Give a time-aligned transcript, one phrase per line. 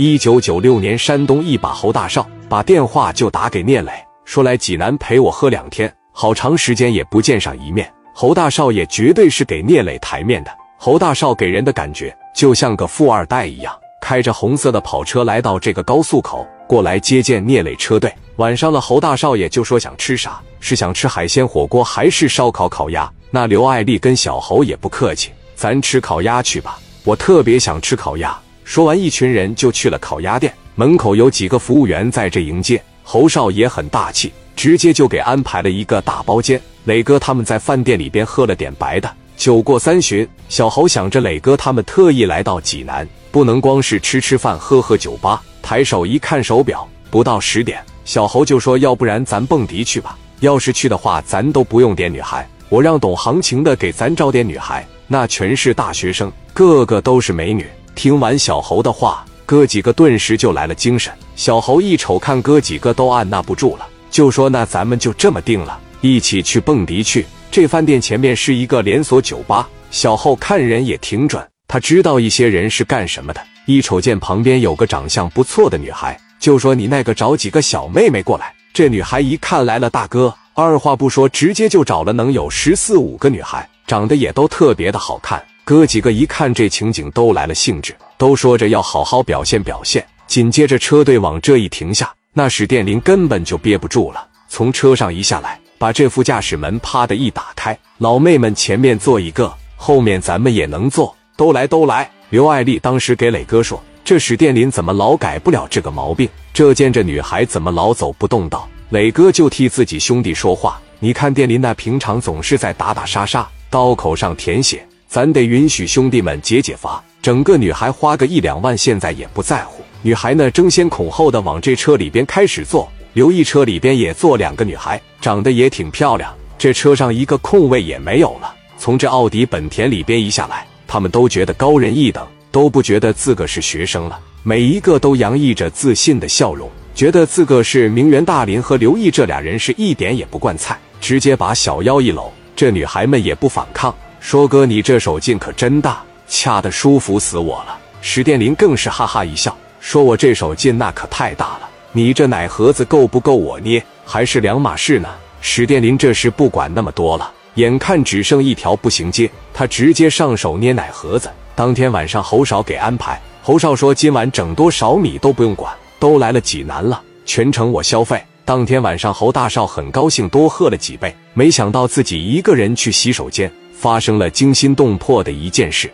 [0.00, 3.90] 一九九六年，山东一把侯大少把电话就打给聂磊，
[4.24, 7.92] 说来济南陪我喝两天，好长时间也不见上一面。
[8.14, 10.52] 侯大少也绝对是给聂磊台面的。
[10.78, 18.08] 侯大少给人的感觉就像个富二代一样，开着红色的跑车来到这个高速口，过来接见聂磊车队。
[18.36, 23.10] 晚上了，侯大少爷就说想吃啥，是想吃海鲜火锅还是烧烤烤鸭？
[23.32, 28.38] 那刘爱丽跟小侯也不客气，咱吃烤鸭去吧，我特别想吃烤鸭。
[28.68, 32.78] 说完，一群人就去了烤鸭店门口，有几个服务员在这迎接。
[33.02, 36.60] 侯少也很大气，直接就给安排了一个大包间。
[36.84, 39.10] 磊哥他们在饭店里边喝了点白的。
[39.38, 45.42] 酒过三巡，小侯想着磊哥他们特意来到济南，不能光是吃吃饭、喝喝酒吧。
[45.62, 50.18] 抬手一看手表，不到十点，小侯就说：“要不然咱蹦迪去吧？
[50.40, 57.66] 要是去的话，咱都不用点女孩，我让懂行情的给咱找点女孩，那全是大学生，个个都是美女。”
[57.98, 61.12] 听完小侯的话，哥几个顿时就来了精神。
[61.34, 67.26] 小侯一瞅，看哥几个都按捺不住了，就说：“那咱们就这么定了，一起去蹦迪去。
[67.50, 73.40] 这饭店前面是一个连锁酒吧。”小侯看人也挺准，他知道一些人是干什么的。
[73.66, 85.44] 一瞅见旁边有个长相不错的女孩，就说：“你那个找几个小妹妹过来。”这女孩一看来了大哥，二话不说，直接就找了能有十四五个女孩，长得也都特别的好看。
[85.68, 90.02] 哥几个一看这情景，都来了兴致，都说着要好好表现表现。
[90.26, 106.26] 紧接着车队往这一停下，那史殿林根本就憋不住了，从车上一下来，把这副驾驶门啪的一打开：“老妹们，前面坐一个，后面咱们也能坐，都来都来。”刘爱丽当时给磊哥说：“这史殿林怎么老改不了这个毛病？
[106.54, 119.82] 这见这女孩怎么老走不动道？”磊哥就替自己兄弟说话：“你看殿林那平常总是在打打杀杀，刀口上舔血。”咱得允许兄弟们解解乏，整个女孩花个一两万，现在也不在乎。
[120.02, 122.86] 女孩呢，争先恐后的往这车里边开始坐。
[123.14, 126.30] 刘毅车里边也坐两个女孩，长得也挺漂亮。
[126.58, 128.54] 这车上一个空位也没有了。
[128.76, 134.20] 从这奥迪、本田里边一下来，他们都觉得高人一等，都不觉得自个是学生了。
[134.42, 138.22] 每一个都洋溢着自信的笑容，觉得自个是名媛。
[138.22, 143.92] 大林和刘毅这俩人是一点也不惯菜，直接把小腰一搂，这女孩们也不反抗。
[144.20, 147.78] 说哥，你这手劲可真大，掐的舒服死我了。
[148.00, 155.08] 史殿林更是哈哈一笑，说我这手劲那可太大了，你这奶盒子够不够我捏，还是两码事呢。
[155.40, 161.30] 史殿林这时不管那么多了，眼看只剩一条步行街，他直接上手捏奶盒子。
[161.54, 168.22] 当天晚上侯少给安排，侯少说今晚整多少米都不用管，都来了济南了，全程我消费。
[168.44, 173.50] 当天晚上侯大少很高兴，多喝了几杯，没想到自己一个人去洗手间。
[173.78, 175.88] 发生了惊心动魄的一件事。